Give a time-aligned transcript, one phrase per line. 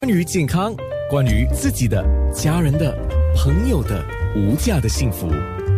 [0.00, 0.74] 关于健康，
[1.08, 2.94] 关于自己的、家人的、
[3.34, 4.04] 朋友的
[4.36, 5.26] 无价的幸福，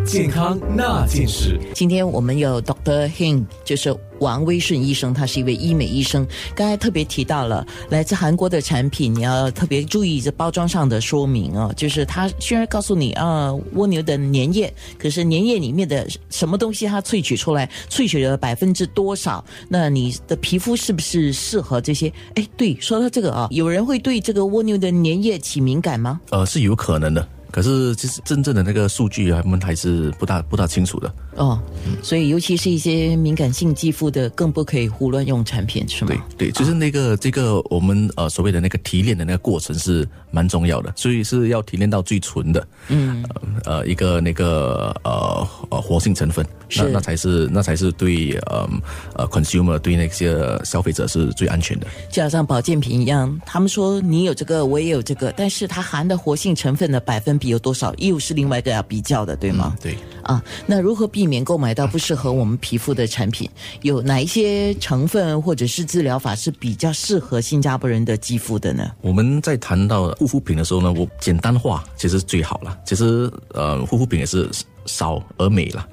[0.05, 1.57] 健康那件事。
[1.73, 6.27] 今天我们有 Doctor Hing，就是王威顺医生，他是一位医美医生。
[6.55, 11.73] 刚才特别提到了来自韩国的产品，你要特别注意这包装上的说明哦。
[11.77, 19.45] 就是它虽然告诉你啊蜗牛的粘液，可是粘液里面的什么东西它萃取出来，萃取了百分之多少？
[19.69, 22.13] 那你的皮肤是不是适合这些？
[22.35, 26.21] 哎，对，说到这个啊，有人会对这个蜗牛的粘液起敏感吗？
[26.31, 27.29] 呃，是有可能的。
[27.51, 31.13] 可是，其实真正的那个数据啊，我们还是不大不大清楚的。
[31.37, 31.59] 哦，
[32.03, 36.11] 所以尤其是一些敏感性肌肤的，更不可以胡乱用产品，是吗？
[36.37, 43.25] 对对，就是那个这个我们呃所谓的那个提炼的那个过程是蛮重要的，所以是要提炼到最纯的，嗯
[43.65, 46.45] 呃一个那个呃呃活性成分，
[46.77, 48.69] 那那才是那才是对呃
[49.15, 51.87] 呃 consumer 对那些消费者是最安全的。
[52.11, 59.77] 就好像保健品一样，他们说你有这个，我也有这个，但是它含的活性成分的百分比有多少，又是另外一个要比较的，对吗？
[59.81, 63.49] 对啊，那如何避免购买到不适合我们皮肤的产品？
[63.83, 68.91] 有哪一些成分或者是治疗法是比较适合新加坡人的肌肤的呢？
[69.01, 72.79] 我们在谈到护肤品的时候呢，我简单化其实最好了。
[72.85, 74.49] 其实呃，护肤品也是
[74.85, 75.89] 少而美了，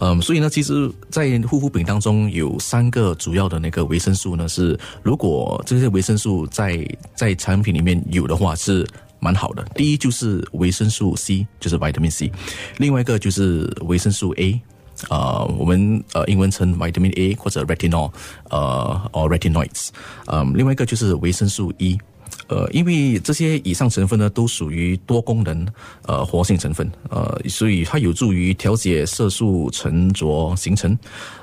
[0.00, 8.86] 嗯，所以呢，其实，在护肤品当中有三个主要的那个维生素呢，是如果这些维生素在在产品里面有的话是。
[9.20, 12.30] 蛮好的，第一就是维生素 C，就是 Vitamin C，
[12.76, 14.60] 另外一个就是维生素 A，
[15.10, 18.12] 呃，我们呃英文称 Vitamin A 或者 Retinol，
[18.50, 19.88] 呃，or Retinoids，
[20.26, 21.98] 嗯，另外一个就是维生素 E，
[22.48, 25.66] 呃，因为这些以上成分呢都属于多功能
[26.02, 30.96] 呃活性成分，呃，所以它有助于调节色素沉着形成，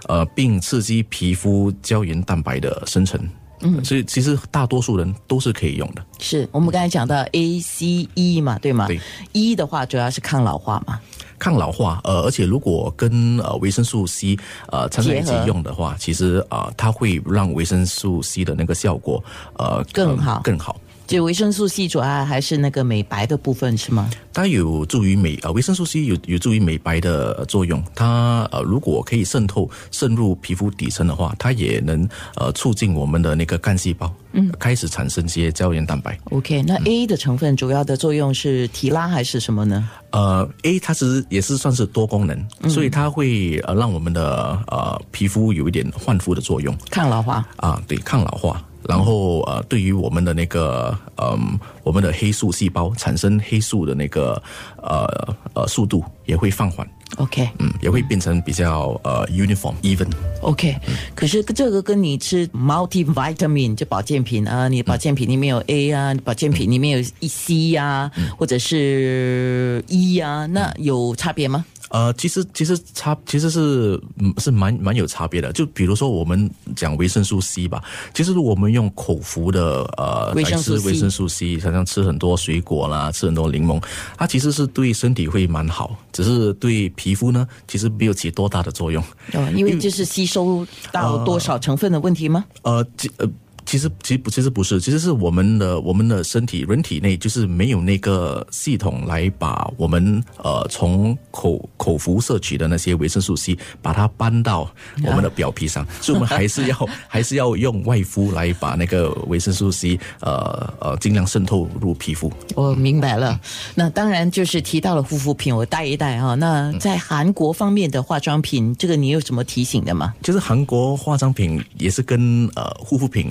[0.08, 3.20] 呃，并刺激皮肤胶原蛋白的生成。
[3.62, 6.06] 嗯，所以其实大多数人都是可以用的。
[6.20, 8.88] 是我们刚才讲到 A、C、E 嘛，对吗？
[8.88, 9.00] 对
[9.34, 11.00] ，E 的话主要是抗老化嘛。
[11.38, 14.38] 抗老化，呃，而且如果跟呃维生素 C
[14.72, 19.22] 呃掺在一起用的话，其实啊，它会让维生素 C 的那个效果
[19.58, 20.80] 呃更好更好。
[21.08, 24.10] 就维生素 C 主要还是那个美白的部分是吗？
[24.34, 27.84] 它有助于美呃维生素 C 有有助于美白的作用。
[27.94, 36.18] 它呃如果可以渗透渗入皮肤底层的话，它也能呃促进我们的那个干细胞嗯开始产生些胶原蛋白。
[36.32, 39.88] OK，那 A 的成分主要的作用是提拉还是什么呢？
[40.12, 48.62] 呃，A 它其实也是算是多功能，所以它会呃让我们的呃皮肤有一点焕肤的作用，抗老化啊，对，抗老化。
[48.88, 54.42] 然后呃，对于我们的那个嗯，我们的黑素细胞产生黑素的那个
[54.82, 56.88] 呃呃速度也会放缓。
[57.18, 60.08] OK，嗯，也会变成比较呃 uniform even。
[60.42, 60.76] OK，
[61.14, 71.64] 可是这个跟你吃 multivitamin 就保健品啊，你保健品里面有 A 啊，保健品里面有 C 呀，或者是 E 啊，那有差别吗？
[71.90, 74.02] 呃，其实其实差其实是
[74.38, 75.52] 是蛮蛮有差别的。
[75.54, 83.82] 就比如说我们讲维生素 C 吧，其实我们用口服的呃来吃维生素 C，好像吃很多水果啦，吃很多柠檬，
[84.18, 89.04] 它其实是对身体会蛮好，只是对皮肤呢，其实没有起多大的作用。
[89.34, 92.46] 哦，因为这是吸收到多少成分的问题吗？
[92.64, 92.86] 呃，
[93.18, 93.30] 呃。
[93.76, 104.72] 其实，其实不，其实不是，其实是我们的我们的身体人体内就是没有那个系统来把我们呃从口口服摄取的那些维生素 C 把它搬到
[105.04, 112.32] 我们的表皮上，所以我们还是要 还是要用外敷来把那个维生素 C 呃呃尽量渗透入皮肤。
[112.56, 113.38] 我明白了，
[113.76, 116.34] 那当然就是提到了护肤品，我带一带啊。
[116.36, 120.14] 那在韩国方面的化妆品，这个你有什么提醒的吗？
[120.24, 123.26] 就是韩国化妆品也是跟呃护肤品。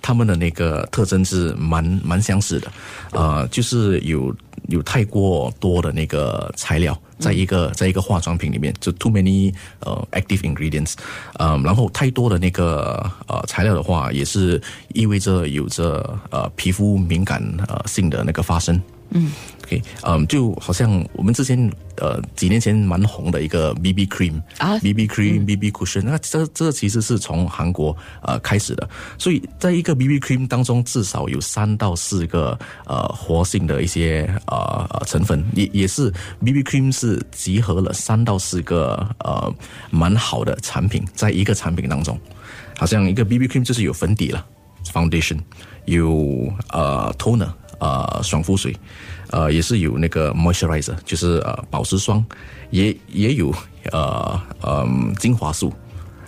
[0.00, 2.72] 他们的那个特征是蛮蛮相似的，
[3.12, 4.34] 呃，就是有
[4.68, 10.94] 有太过多的那个材料，在一个在一个化妆品里面，就 too many 呃 active ingredients，
[11.34, 14.60] 呃，然后太多的那个呃材料的话，也是
[14.92, 18.80] 意味着有着呃皮肤敏感呃性的那个发生。
[19.14, 19.30] 嗯
[19.64, 28.88] ，OK，嗯，就好像我们之前呃几年前蛮红的一个 BB cream 啊，BB cream，BB cushion，那这这其实是从韩国呃开始的，
[29.18, 36.10] 所以在一个 BB cream 当中至少有三到四个呃活性的一些呃成分，也也是
[36.42, 39.54] BB cream 是集合了三到四个呃
[39.90, 42.18] 蛮好的产品在一个产品当中，
[42.78, 44.44] 好像一个 BB cream 就是有粉底了
[44.90, 45.38] ，foundation，
[45.84, 47.48] 有呃 toner。
[47.82, 48.72] 呃，爽肤水，
[49.30, 52.24] 呃，也是有那个 moisturizer，就是呃保湿霜，
[52.70, 53.52] 也也有
[53.90, 54.86] 呃呃
[55.18, 55.72] 精华素，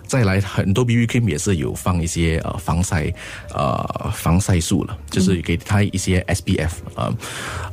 [0.08, 3.12] 再来很多 BB cream 也是有放一些呃防晒
[3.54, 7.14] 呃防晒素了，就是给它一些 SPF 啊、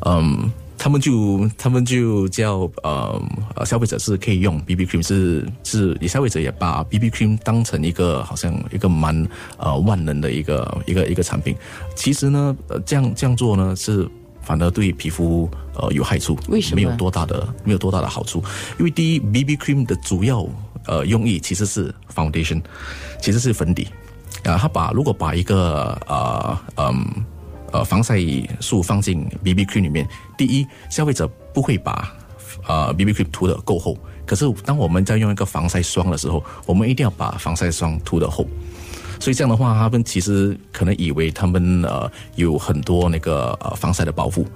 [0.06, 0.52] 嗯。
[0.82, 3.22] 他们就他们就叫呃
[3.56, 9.16] 呃消费者是可以用 BB cream 是是消费者也把 BB cream 当成一个好像一个蛮
[9.58, 11.56] 呃万能的一个一个一个产品。
[11.96, 14.10] 其实呢，呃这样这样做呢是
[14.42, 18.44] 反而对皮肤呃有害处，为什么没有多大的没有多大的好处？
[18.80, 20.44] 因为第一，BB cream 的主要
[20.88, 22.60] 呃用意其实是 foundation，
[23.22, 23.88] 其实是粉底
[24.44, 24.58] 啊。
[24.58, 26.94] 它把如果把一个呃嗯呃
[27.72, 28.18] 呃防晒
[28.60, 30.08] 素放进 BB cream 里面，
[30.38, 32.14] 第一，消费者不会把
[32.68, 33.98] 呃 BB cream 涂的够厚。
[34.26, 38.46] 可是当我们在用一个防晒霜的时候，我们一定要把防晒霜涂的厚。
[39.20, 44.48] 所以这样的话，他们其实可能以为他们呃有很多那个呃防晒的保护，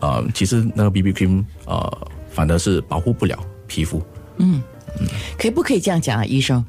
[0.00, 4.02] 呃，其实那个 BB cream 呃反而是保护不了皮肤。
[4.38, 4.62] 嗯
[5.38, 6.62] 可以不可以这样讲啊，医生？